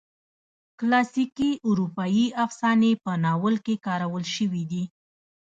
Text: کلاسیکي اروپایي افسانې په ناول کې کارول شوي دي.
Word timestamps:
کلاسیکي 0.79 1.49
اروپایي 1.69 2.25
افسانې 2.45 2.91
په 3.03 3.11
ناول 3.23 3.55
کې 3.65 3.75
کارول 3.85 4.23
شوي 4.35 4.63
دي. 4.71 4.83